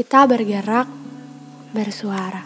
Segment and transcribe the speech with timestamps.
[0.00, 0.88] Kita bergerak,
[1.76, 2.40] bersuara,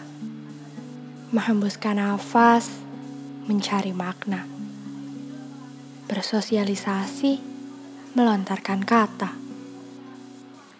[1.31, 2.67] menghembuskan nafas,
[3.47, 4.43] mencari makna,
[6.11, 7.39] bersosialisasi,
[8.11, 9.31] melontarkan kata.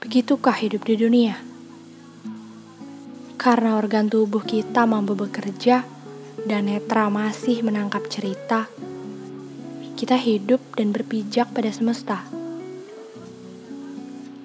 [0.03, 1.39] Begitukah hidup di dunia?
[3.39, 5.87] Karena organ tubuh kita mampu bekerja
[6.43, 8.67] dan netra masih menangkap cerita,
[9.95, 12.34] kita hidup dan berpijak pada semesta.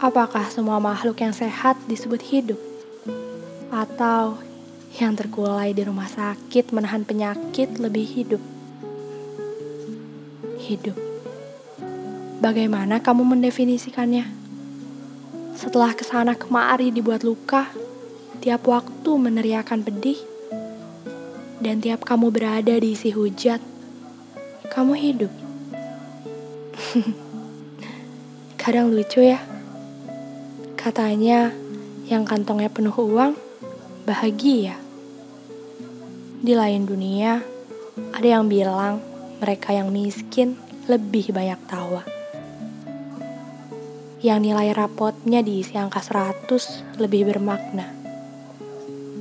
[0.01, 2.57] Apakah semua makhluk yang sehat disebut hidup?
[3.69, 4.41] Atau
[4.97, 8.41] yang terkulai di rumah sakit menahan penyakit lebih hidup?
[10.57, 10.97] Hidup.
[12.41, 14.25] Bagaimana kamu mendefinisikannya?
[15.53, 17.69] Setelah ke sana kemari dibuat luka,
[18.41, 20.17] tiap waktu meneriakan pedih,
[21.61, 23.61] dan tiap kamu berada di isi hujat,
[24.73, 25.33] kamu hidup.
[28.65, 29.50] Kadang lucu ya.
[30.81, 31.53] Katanya
[32.09, 33.37] yang kantongnya penuh uang
[34.09, 34.81] bahagia.
[36.41, 37.45] Di lain dunia,
[38.17, 39.05] ada yang bilang
[39.45, 40.57] mereka yang miskin
[40.89, 42.01] lebih banyak tawa.
[44.25, 46.49] Yang nilai rapotnya diisi angka 100
[46.97, 47.93] lebih bermakna.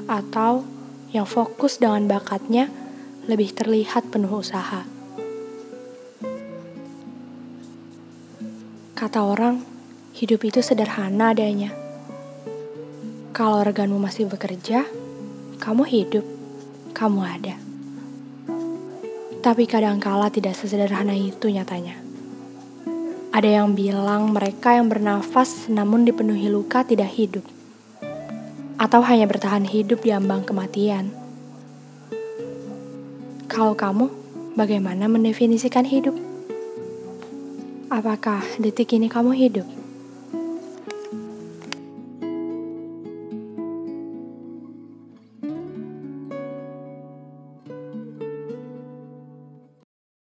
[0.08, 0.64] Atau
[1.12, 2.72] yang fokus dengan bakatnya
[3.28, 4.88] lebih terlihat penuh usaha.
[8.96, 9.79] Kata orang,
[10.20, 11.72] hidup itu sederhana adanya.
[13.32, 14.84] Kalau organmu masih bekerja,
[15.64, 16.28] kamu hidup,
[16.92, 17.56] kamu ada.
[19.40, 21.96] Tapi kadangkala tidak sesederhana itu nyatanya.
[23.32, 27.48] Ada yang bilang mereka yang bernafas namun dipenuhi luka tidak hidup.
[28.76, 31.16] Atau hanya bertahan hidup di ambang kematian.
[33.48, 34.12] Kalau kamu,
[34.60, 36.20] bagaimana mendefinisikan hidup?
[37.88, 39.80] Apakah detik ini kamu hidup?